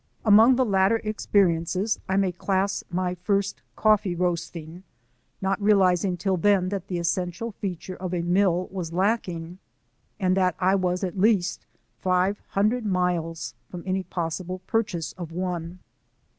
Among 0.25 0.55
the 0.55 0.65
latter 0.65 0.97
experiences 1.03 1.99
I 2.09 2.17
may 2.17 2.31
class 2.31 2.83
my 2.89 3.13
first 3.13 3.61
coffee 3.75 4.15
roasting, 4.15 4.81
not 5.43 5.61
realizing 5.61 6.17
till 6.17 6.37
then 6.37 6.69
that 6.69 6.87
the 6.87 6.97
essential 6.97 7.51
feature 7.51 7.97
of 7.97 8.11
a 8.11 8.23
mill 8.23 8.67
was 8.71 8.91
lacking, 8.91 9.59
and 10.19 10.35
that 10.35 10.55
I 10.57 10.73
was 10.73 11.03
at 11.03 11.19
least 11.19 11.67
five 11.99 12.39
hundred 12.47 12.83
miles 12.83 13.53
from 13.69 13.83
any 13.85 14.01
possible 14.01 14.63
purchase 14.65 15.13
of 15.19 15.31
one. 15.31 15.77